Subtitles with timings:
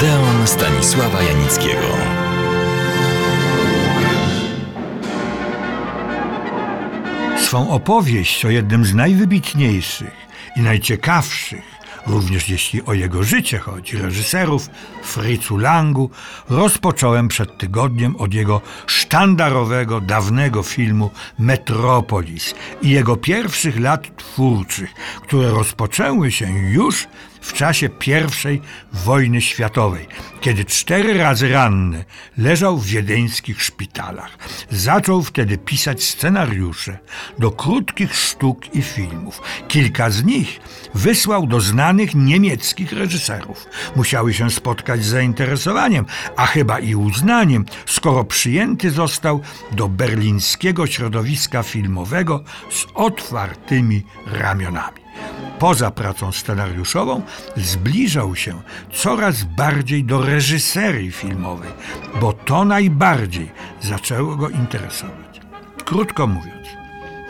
[0.00, 1.86] Odeon Stanisława Janickiego.
[7.38, 10.12] Swą opowieść o jednym z najwybitniejszych
[10.56, 11.62] i najciekawszych
[12.06, 14.68] również jeśli o jego życie chodzi, reżyserów
[15.02, 16.10] Fritzu Langu,
[16.48, 24.90] rozpocząłem przed tygodniem od jego sztandarowego, dawnego filmu Metropolis i jego pierwszych lat twórczych,
[25.22, 27.06] które rozpoczęły się już
[27.40, 27.88] w czasie
[28.52, 28.60] I
[28.92, 30.06] wojny światowej,
[30.40, 32.04] kiedy cztery razy ranny
[32.38, 34.38] leżał w wiedeńskich szpitalach.
[34.70, 36.98] Zaczął wtedy pisać scenariusze
[37.38, 39.42] do krótkich sztuk i filmów.
[39.68, 40.60] Kilka z nich
[40.94, 43.66] wysłał do znanych niemieckich reżyserów.
[43.96, 49.40] Musiały się spotkać z zainteresowaniem, a chyba i uznaniem, skoro przyjęty został
[49.72, 55.00] do berlińskiego środowiska filmowego z otwartymi ramionami
[55.60, 57.22] poza pracą scenariuszową,
[57.56, 61.70] zbliżał się coraz bardziej do reżyserii filmowej,
[62.20, 65.40] bo to najbardziej zaczęło go interesować.
[65.84, 66.66] Krótko mówiąc,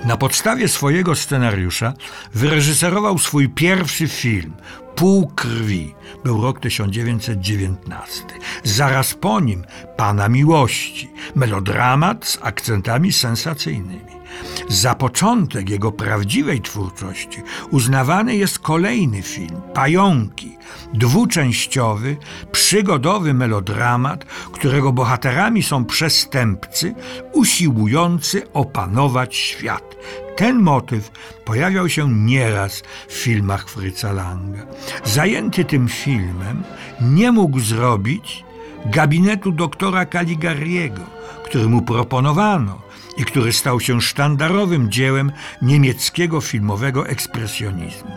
[0.04, 1.92] na podstawie swojego scenariusza
[2.34, 4.52] wyreżyserował swój pierwszy film
[5.00, 5.94] Pół krwi.
[6.24, 8.24] Był rok 1919.
[8.64, 9.64] Zaraz po nim
[9.96, 11.10] Pana Miłości.
[11.34, 14.19] Melodramat z akcentami sensacyjnymi.
[14.68, 20.56] Za początek jego prawdziwej twórczości uznawany jest kolejny film Pająki,
[20.94, 22.16] dwuczęściowy,
[22.52, 26.94] przygodowy melodramat, którego bohaterami są przestępcy
[27.32, 29.96] usiłujący opanować świat.
[30.36, 31.10] Ten motyw
[31.44, 34.66] pojawiał się nieraz w filmach Fryca Langa.
[35.04, 36.62] Zajęty tym filmem
[37.00, 38.44] nie mógł zrobić
[38.86, 41.02] gabinetu doktora Caligariego,
[41.44, 42.80] który mu proponowano
[43.16, 48.10] i który stał się sztandarowym dziełem niemieckiego filmowego ekspresjonizmu.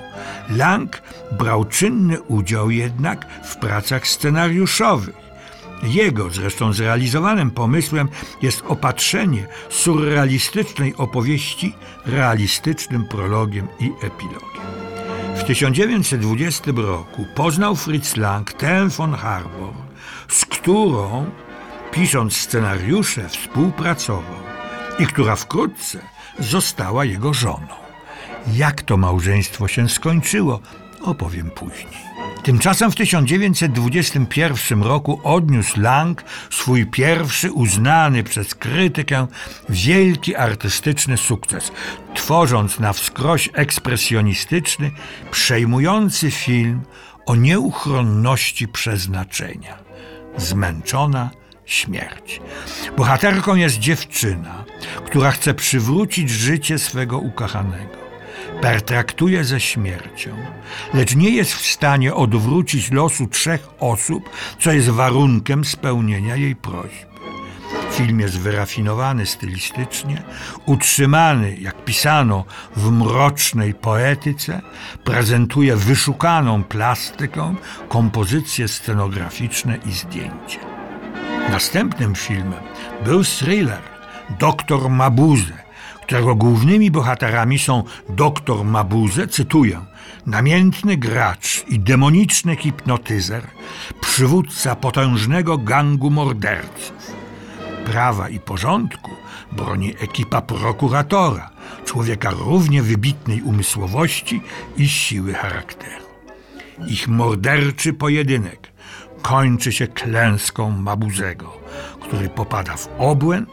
[0.49, 5.15] Lang brał czynny udział jednak w pracach scenariuszowych.
[5.83, 8.09] Jego zresztą zrealizowanym pomysłem
[8.41, 11.75] jest opatrzenie surrealistycznej opowieści
[12.05, 14.63] realistycznym prologiem i epilogiem.
[15.35, 19.73] W 1920 roku poznał Fritz Lang tę von Harbour,
[20.27, 21.29] z którą,
[21.91, 24.43] pisząc scenariusze, współpracował
[24.99, 25.99] i która wkrótce
[26.39, 27.67] została jego żoną.
[28.53, 30.59] Jak to małżeństwo się skończyło,
[31.01, 32.13] opowiem później.
[32.43, 39.27] Tymczasem w 1921 roku odniósł Lang swój pierwszy uznany przez krytykę
[39.69, 41.71] wielki artystyczny sukces,
[42.15, 44.91] tworząc na wskroś ekspresjonistyczny,
[45.31, 46.81] przejmujący film
[47.25, 49.82] o nieuchronności przeznaczenia.
[50.37, 51.29] Zmęczona
[51.65, 52.41] śmierć.
[52.97, 54.65] Bohaterką jest dziewczyna,
[55.05, 58.03] która chce przywrócić życie swego ukochanego.
[58.61, 60.35] Pertraktuje ze śmiercią,
[60.93, 64.29] lecz nie jest w stanie odwrócić losu trzech osób,
[64.59, 67.12] co jest warunkiem spełnienia jej prośb.
[67.93, 70.23] Film jest wyrafinowany stylistycznie,
[70.65, 72.45] utrzymany, jak pisano,
[72.75, 74.61] w mrocznej poetyce,
[75.03, 77.55] prezentuje wyszukaną plastyką,
[77.89, 80.59] kompozycje scenograficzne i zdjęcie.
[81.51, 82.63] Następnym filmem
[83.05, 83.81] był thriller
[84.39, 85.63] Doktor Mabuse,
[86.01, 89.85] którego głównymi bohaterami są doktor Mabuse, cytuję,
[90.25, 93.47] namiętny gracz i demoniczny hipnotyzer,
[94.01, 97.22] przywódca potężnego gangu morderców.
[97.85, 99.11] Prawa i porządku
[99.51, 101.49] broni ekipa prokuratora,
[101.85, 104.41] człowieka równie wybitnej umysłowości
[104.77, 106.05] i siły charakteru.
[106.87, 108.71] Ich morderczy pojedynek
[109.21, 111.57] kończy się klęską Mabuzego,
[112.01, 113.49] który popada w obłęd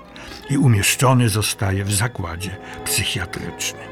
[0.50, 3.88] i umieszczony zostaje w zakładzie psychiatrycznym.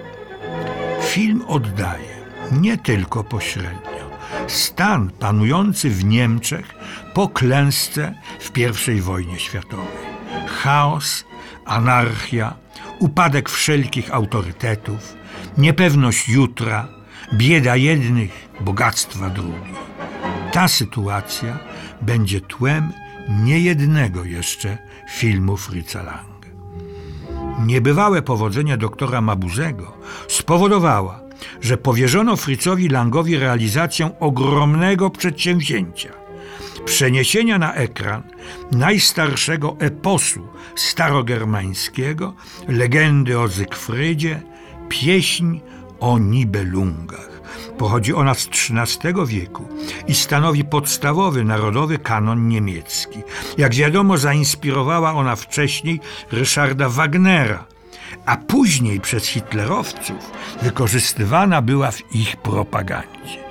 [1.03, 2.19] Film oddaje
[2.53, 3.99] nie tylko pośrednio
[4.47, 6.75] stan panujący w Niemczech
[7.15, 10.08] po klęsce w I wojnie światowej.
[10.47, 11.25] Chaos,
[11.65, 12.55] anarchia,
[12.99, 15.17] upadek wszelkich autorytetów,
[15.59, 16.89] niepewność jutra,
[17.35, 19.79] bieda jednych, bogactwa drugich.
[20.53, 21.59] Ta sytuacja
[22.03, 22.93] będzie tłem
[23.29, 24.79] niejednego jeszcze
[25.11, 26.49] filmu Fritza Langa.
[27.67, 29.93] Niebywałe powodzenie doktora Mabuzego
[30.29, 31.21] spowodowała,
[31.61, 36.18] że powierzono Fritzowi Langowi realizację ogromnego przedsięwzięcia
[36.85, 38.23] przeniesienia na ekran
[38.73, 42.35] najstarszego eposu starogermańskiego,
[42.69, 44.41] legendy o Zygfrydzie,
[44.89, 45.61] pieśń
[46.01, 47.29] o Nibelungach.
[47.79, 49.69] Pochodzi ona z XIII wieku
[50.09, 53.23] i stanowi podstawowy narodowy kanon niemiecki.
[53.59, 56.01] Jak wiadomo, zainspirowała ona wcześniej
[56.33, 57.65] Ryszarda Wagnera,
[58.27, 60.31] a później przez hitlerowców
[60.63, 63.48] wykorzystywana była w ich propagandzie.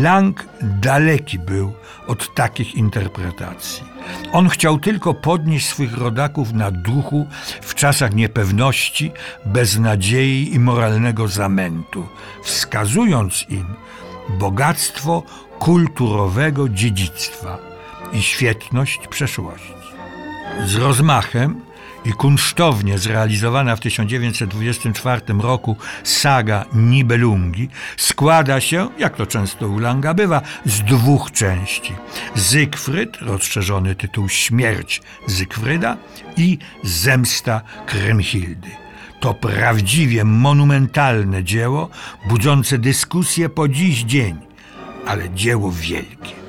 [0.00, 1.72] Lang daleki był
[2.06, 3.84] od takich interpretacji.
[4.32, 7.26] On chciał tylko podnieść swych rodaków na duchu
[7.62, 9.12] w czasach niepewności,
[9.46, 12.06] beznadziei i moralnego zamętu,
[12.42, 13.66] wskazując im
[14.28, 15.22] bogactwo
[15.58, 17.58] kulturowego dziedzictwa
[18.12, 19.74] i świetność przeszłości.
[20.66, 21.60] Z rozmachem
[22.04, 30.14] i kunsztownie zrealizowana w 1924 roku saga Nibelungi składa się, jak to często u Langa
[30.14, 31.92] bywa, z dwóch części.
[32.34, 35.96] Zygfryd, rozszerzony tytuł Śmierć Zygfryda
[36.36, 38.70] i Zemsta Kremhildy.
[39.20, 41.88] To prawdziwie monumentalne dzieło,
[42.28, 44.36] budzące dyskusję po dziś dzień,
[45.06, 46.43] ale dzieło wielkie.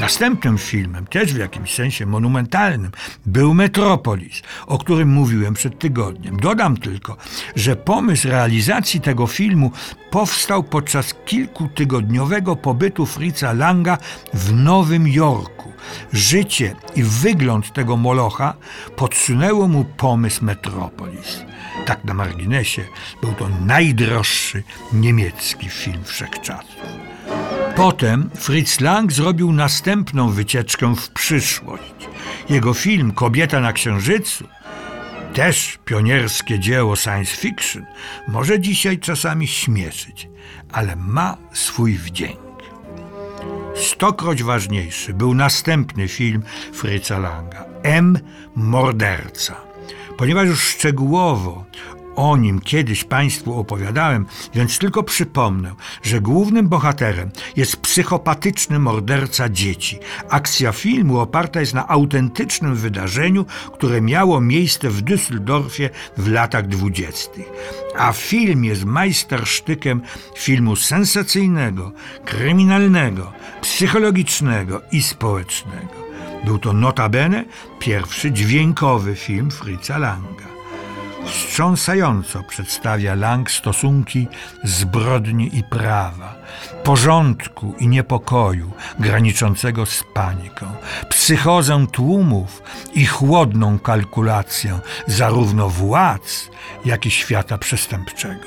[0.00, 2.90] Następnym filmem, też w jakimś sensie monumentalnym,
[3.26, 6.36] był Metropolis, o którym mówiłem przed tygodniem.
[6.36, 7.16] Dodam tylko,
[7.56, 9.72] że pomysł realizacji tego filmu
[10.10, 13.98] powstał podczas kilkutygodniowego pobytu Fritza Langa
[14.34, 15.72] w Nowym Jorku.
[16.12, 18.54] Życie i wygląd tego molocha
[18.96, 21.44] podsunęło mu pomysł Metropolis.
[21.86, 22.84] Tak na marginesie,
[23.22, 24.62] był to najdroższy
[24.92, 27.09] niemiecki film wszechczasów.
[27.80, 32.08] Potem Fritz Lang zrobił następną wycieczkę w przyszłość.
[32.48, 34.44] Jego film Kobieta na Księżycu,
[35.34, 37.86] też pionierskie dzieło science fiction,
[38.28, 40.28] może dzisiaj czasami śmieszyć,
[40.72, 42.38] ale ma swój wdzięk.
[43.76, 46.42] Stokroć ważniejszy był następny film
[46.72, 48.18] Fritza Langa, M.
[48.54, 49.56] Morderca.
[50.16, 51.64] Ponieważ już szczegółowo
[52.16, 59.98] o nim kiedyś Państwu opowiadałem, więc tylko przypomnę, że głównym bohaterem jest psychopatyczny morderca dzieci.
[60.28, 67.46] Akcja filmu oparta jest na autentycznym wydarzeniu, które miało miejsce w Düsseldorfie w latach dwudziestych.
[67.98, 70.02] A film jest majstersztykiem
[70.36, 71.92] filmu sensacyjnego,
[72.24, 76.00] kryminalnego, psychologicznego i społecznego.
[76.44, 77.44] Był to notabene
[77.78, 80.49] pierwszy dźwiękowy film Fritza Langa.
[81.26, 84.28] Wstrząsająco przedstawia Lang stosunki
[84.64, 86.34] zbrodni i prawa,
[86.84, 90.66] porządku i niepokoju graniczącego z paniką,
[91.08, 92.62] psychozę tłumów
[92.94, 96.50] i chłodną kalkulację zarówno władz,
[96.84, 98.46] jak i świata przestępczego.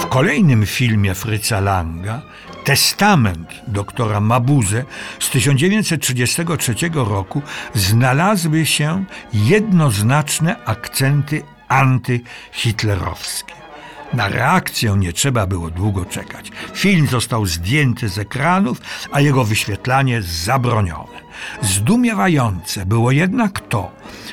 [0.00, 2.22] W kolejnym filmie Fryca Langa
[2.70, 4.84] Testament doktora Mabuse
[5.20, 7.42] z 1933 roku
[7.74, 13.54] znalazły się jednoznaczne akcenty antyhitlerowskie.
[14.12, 16.50] Na reakcję nie trzeba było długo czekać.
[16.74, 18.80] Film został zdjęty z ekranów,
[19.12, 21.20] a jego wyświetlanie zabronione.
[21.62, 23.90] Zdumiewające było jednak to,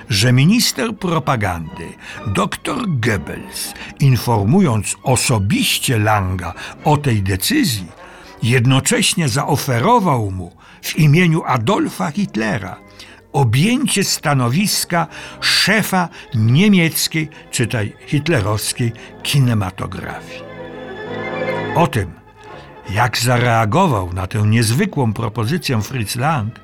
[0.10, 1.88] że minister propagandy
[2.28, 7.97] dr Goebbels, informując osobiście Langa o tej decyzji,
[8.44, 10.51] jednocześnie zaoferował mu
[10.81, 12.88] w imieniu Adolfa Hitlera
[13.34, 15.07] objęcie stanowiska
[15.42, 18.92] szefa niemieckiej, czytaj hitlerowskiej
[19.24, 20.42] kinematografii.
[21.75, 22.12] O tym,
[22.89, 26.60] jak zareagował na tę niezwykłą propozycję Fritz Lang,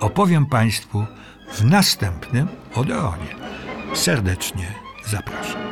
[0.00, 1.06] opowiem Państwu
[1.52, 3.36] w następnym Odeonie.
[3.94, 4.66] Serdecznie
[5.06, 5.65] zapraszam.